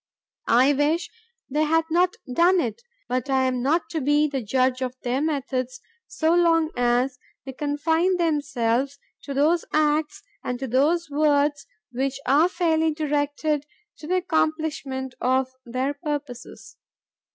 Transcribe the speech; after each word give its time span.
I 0.47 0.73
wish 0.73 1.11
they 1.47 1.61
had 1.63 1.83
not 1.91 2.15
done 2.33 2.59
it, 2.59 2.81
but 3.07 3.29
I 3.29 3.43
am 3.43 3.61
not 3.61 3.87
to 3.91 4.01
be 4.01 4.27
the 4.27 4.41
judge 4.41 4.81
of 4.81 4.95
their 5.03 5.21
methods 5.21 5.79
so 6.07 6.33
long 6.33 6.71
as 6.75 7.19
they 7.45 7.53
confine 7.53 8.17
themselves 8.17 8.97
to 9.25 9.35
those 9.35 9.63
acts 9.71 10.23
and 10.43 10.57
to 10.57 10.65
those 10.67 11.11
words 11.11 11.67
which 11.91 12.19
are 12.25 12.49
fairly 12.49 12.91
directed 12.95 13.67
to 13.99 14.07
the 14.07 14.15
accomplishment 14.17 15.13
of 15.21 15.51
their 15.67 15.93
purposes. 15.93 16.77